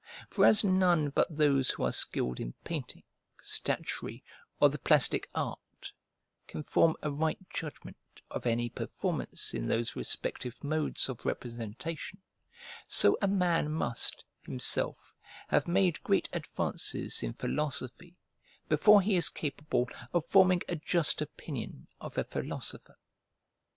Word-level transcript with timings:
For 0.31 0.47
as 0.47 0.63
none 0.63 1.09
but 1.11 1.37
those 1.37 1.69
who 1.69 1.83
are 1.83 1.91
skilled 1.91 2.39
in 2.39 2.53
painting, 2.63 3.03
statuary, 3.39 4.23
or 4.59 4.67
the 4.67 4.79
plastic 4.79 5.29
art, 5.35 5.91
can 6.47 6.63
form 6.63 6.95
a 7.03 7.11
right 7.11 7.37
judgment 7.51 7.97
of 8.31 8.47
any 8.47 8.67
performance 8.67 9.53
in 9.53 9.67
those 9.67 9.95
respective 9.95 10.55
modes 10.63 11.07
of 11.07 11.23
representation, 11.23 12.19
so 12.87 13.15
a 13.21 13.27
man 13.27 13.69
must, 13.71 14.25
himself, 14.43 15.13
have 15.49 15.67
made 15.67 16.01
great 16.01 16.27
advances 16.33 17.21
in 17.21 17.33
philosophy 17.33 18.17
before 18.67 19.03
he 19.03 19.15
is 19.15 19.29
capable 19.29 19.87
of 20.15 20.25
forming 20.25 20.63
a 20.67 20.77
just 20.77 21.21
opinion 21.21 21.87
of 21.99 22.17
a 22.17 22.23
philosopher. 22.23 22.97